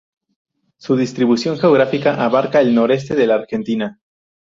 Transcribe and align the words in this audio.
Su 0.79 0.95
distribución 0.95 1.59
geográfica 1.59 2.25
abarca 2.25 2.59
el 2.59 2.73
noreste 2.73 3.13
de 3.15 3.27
la 3.27 3.35
Argentina. 3.35 3.99